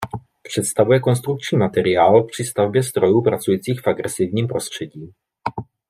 [0.43, 5.11] Představuje konstrukční materiál při stavbě strojů pracujících v agresivním prostředí.